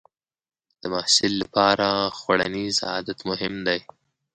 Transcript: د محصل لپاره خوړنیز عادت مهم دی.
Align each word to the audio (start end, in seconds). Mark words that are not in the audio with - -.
د 0.81 0.83
محصل 0.93 1.33
لپاره 1.41 1.87
خوړنیز 2.17 2.75
عادت 2.91 3.19
مهم 3.29 3.53
دی. 3.67 3.79